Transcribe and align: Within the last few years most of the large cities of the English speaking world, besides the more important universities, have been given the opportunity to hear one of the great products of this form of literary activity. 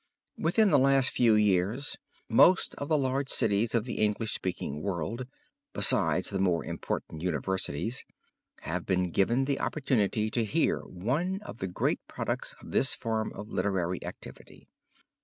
Within 0.39 0.71
the 0.71 0.79
last 0.79 1.11
few 1.11 1.35
years 1.35 1.95
most 2.27 2.73
of 2.79 2.89
the 2.89 2.97
large 2.97 3.29
cities 3.29 3.75
of 3.75 3.85
the 3.85 3.99
English 3.99 4.33
speaking 4.33 4.81
world, 4.81 5.27
besides 5.73 6.31
the 6.31 6.39
more 6.39 6.65
important 6.65 7.21
universities, 7.21 8.03
have 8.61 8.83
been 8.83 9.11
given 9.11 9.45
the 9.45 9.59
opportunity 9.59 10.31
to 10.31 10.43
hear 10.43 10.79
one 10.79 11.39
of 11.43 11.59
the 11.59 11.67
great 11.67 11.99
products 12.07 12.55
of 12.61 12.71
this 12.71 12.95
form 12.95 13.31
of 13.33 13.49
literary 13.49 14.03
activity. 14.03 14.67